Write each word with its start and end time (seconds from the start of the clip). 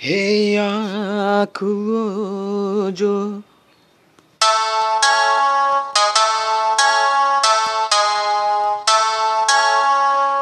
हे 0.00 0.56
आँखों 0.56 1.70
जो 2.90 3.14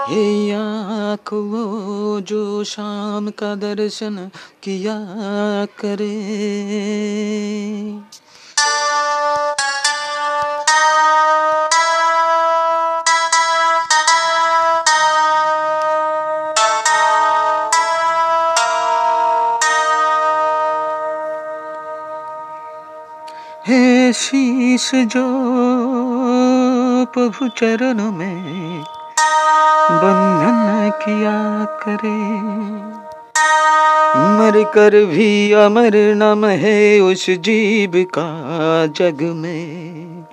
हे 0.08 0.52
आँखों 0.52 2.20
जो 2.20 2.42
शाम 2.64 3.30
का 3.30 3.54
दर्शन 3.54 4.30
किया 4.62 4.98
करे। 5.80 6.12
है 23.68 24.12
शीश 24.12 24.90
जो 24.94 25.24
प्रभु 27.04 27.48
चरण 27.48 28.02
में 28.12 28.82
बंधन 29.90 30.90
किया 31.04 31.64
करे। 31.82 32.14
मर 34.28 34.62
कर 34.74 35.04
भी 35.04 35.52
अमर 35.52 35.96
नम 36.14 36.46
है 36.46 37.00
उस 37.00 37.30
जीव 37.30 37.92
का 37.96 38.28
जग 38.86 39.22
में। 39.22 40.24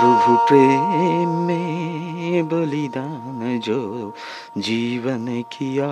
प्रभु 0.00 0.36
प्रेम 0.48 1.38
में 1.46 2.48
बलिदान 2.48 3.60
जो 3.64 4.14
जीवन 4.58 5.42
किया 5.52 5.88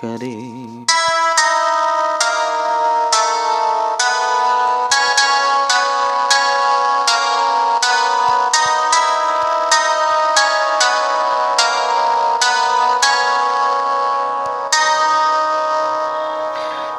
करे। 0.00 0.38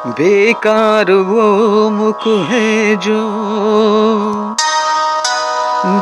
बेकार 0.08 1.11
वो 1.11 1.89
मुख 1.89 2.28
है 2.28 2.95
जो 2.95 3.23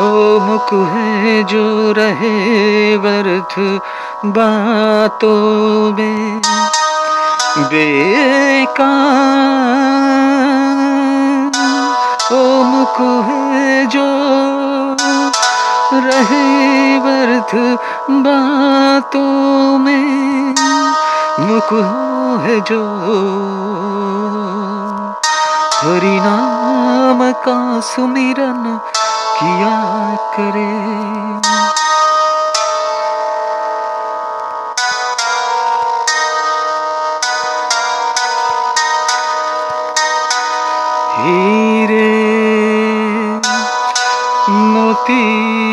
ओ 0.00 0.38
मुख 0.40 0.72
है 0.72 1.44
जो 1.44 1.92
रहे 1.92 2.96
वर्थ 2.96 3.54
बातों 4.26 5.92
में। 5.92 6.42
बेकार 7.58 8.98
ओ 12.32 12.62
मुख 12.62 13.00
है 13.28 13.86
जो 13.86 14.08
रहे 15.94 16.98
वर्थ 16.98 17.54
बातों 18.10 18.79
में 19.78 20.54
मुख 21.40 21.72
है 22.44 22.60
जो 22.60 22.82
हरि 25.82 26.16
नाम 26.20 27.32
का 27.32 27.80
सुमिरन 27.80 28.78
किया 29.38 29.76
करे। 30.36 30.68
हीरे 41.20 42.10
मोती 44.50 45.69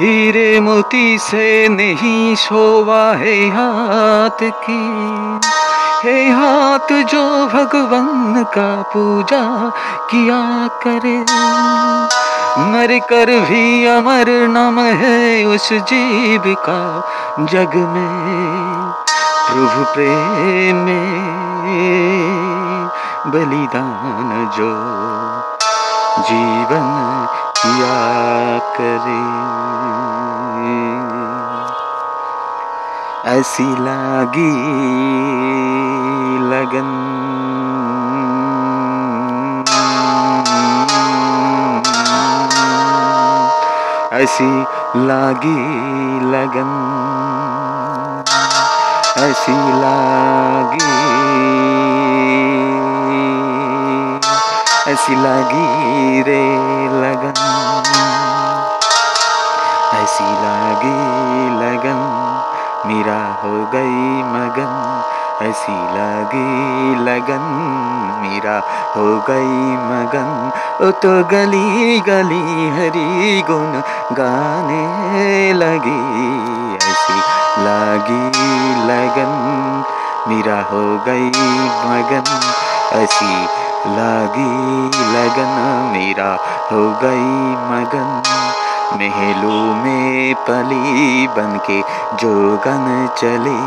हीरे 0.00 0.60
मोती 0.60 1.18
से 1.18 1.68
नहीं 1.68 2.34
शोभा 2.36 3.12
है 3.12 3.34
हाथ 3.48 4.38
की। 4.42 4.84
है 6.04 6.30
हाथ 6.32 6.92
जो 7.02 7.24
भगवान 7.46 8.44
का 8.44 8.82
पूजा 8.82 9.42
किया 10.10 10.40
करे। 10.82 11.16
मर 12.62 12.98
कर 12.98 13.32
भी 13.40 13.86
अमर 13.86 14.30
नाम 14.48 14.80
है 14.80 15.44
उस 15.44 15.72
जीव 15.72 16.54
का 16.68 16.80
जग 17.40 17.76
में। 17.76 18.92
प्रभु 19.50 19.84
प्रेम 19.92 20.76
में 20.76 21.30
बलिदान 23.26 24.50
जो 24.56 24.72
जीवन 26.22 26.90
किया 27.62 28.58
करे। 28.58 29.20
ऐसी 33.30 33.64
लागी 33.64 34.52
लगन। 36.50 36.90
ऐसी 44.12 44.50
लागी 44.96 45.60
लगन। 46.20 46.72
ऐसी 49.18 49.52
लागी 49.52 50.99
ऐसी 55.00 55.14
लगी 55.16 56.22
रे 56.22 56.42
लगन। 57.02 57.38
ऐसी 59.92 60.24
लगी 60.24 60.96
लगन, 61.60 62.00
मेरा 62.86 63.16
हो 63.42 63.52
गई 63.74 64.22
मगन। 64.32 64.74
ऐसी 65.42 65.72
लगी 65.72 66.94
लगन, 67.04 67.46
मेरा 68.22 68.56
हो 68.96 69.06
गई 69.28 69.76
मगन। 69.86 70.52
ओ 70.86 70.90
तो 70.90 71.14
गली 71.30 72.00
गली 72.00 72.68
हरी 72.70 73.42
गुन 73.42 73.82
गाने 74.12 75.52
लगी। 75.52 76.04
ऐसी 76.76 77.18
लगी 77.64 78.28
लगन, 78.90 79.32
मेरा 80.28 80.60
हो 80.72 80.84
गई 81.08 81.30
मगन। 81.88 82.40
ऐसी 82.92 83.69
लगी 83.86 84.90
लगन 85.12 85.54
मेरा 85.92 86.38
हो 86.72 86.98
गई 87.02 87.56
मगन। 87.70 88.22
महलू 88.92 89.74
में 89.74 90.34
पली 90.34 91.26
बन 91.26 91.60
के 91.66 91.80
जोगन 92.16 93.08
चली। 93.18 93.60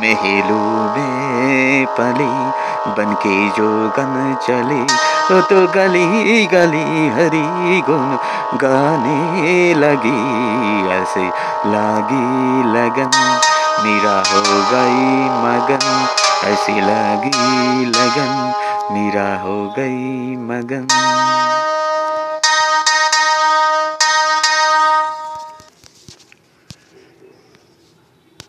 महलू 0.00 0.60
में 0.96 1.86
पली 1.86 2.34
बन 2.92 3.14
के 3.14 3.48
जोगन 3.48 4.36
चली। 4.42 4.82
तो 5.28 5.40
तो 5.40 5.72
गली 5.72 6.46
गली 6.46 7.08
हरी 7.08 7.80
गुन 7.80 8.18
गाने 8.54 9.74
लगी। 9.74 10.88
ऐसे 10.90 11.24
लागी 11.66 12.62
लगन 12.72 13.10
मेरा 13.84 14.22
हो 14.32 14.42
गई 14.72 15.24
मगन। 15.44 16.06
ऐसी 16.44 16.80
लगी 16.80 17.84
लगन 17.86 18.52
मेरा 18.92 19.36
हो 19.36 19.74
गई 19.78 20.36
मगन। 20.36 20.86